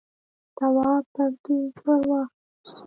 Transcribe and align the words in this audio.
تواب 0.57 1.03
پرتوگ 1.13 1.75
ور 1.85 2.01
واخیست. 2.09 2.77